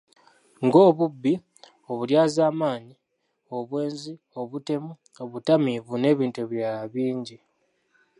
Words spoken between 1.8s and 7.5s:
obulyazaamaanyi, obwenzi, obutemu, obutamiivu n'ebintu ebirala bingi.